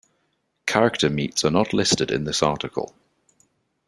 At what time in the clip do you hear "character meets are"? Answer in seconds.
0.65-1.51